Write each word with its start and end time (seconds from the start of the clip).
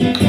Okay. 0.00 0.27